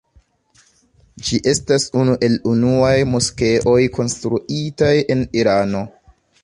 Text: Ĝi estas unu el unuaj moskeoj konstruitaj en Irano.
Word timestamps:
Ĝi 1.27 1.39
estas 1.51 1.85
unu 2.03 2.15
el 2.29 2.39
unuaj 2.53 2.97
moskeoj 3.13 3.79
konstruitaj 4.01 4.93
en 5.17 5.25
Irano. 5.45 5.89